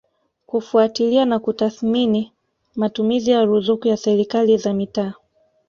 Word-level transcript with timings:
kufuatilia 0.45 1.25
na 1.25 1.39
kutathimini 1.39 2.31
matumizi 2.75 3.31
ya 3.31 3.45
ruzuku 3.45 3.87
ya 3.87 3.97
Serikali 3.97 4.57
za 4.57 4.73
Mitaa 4.73 5.13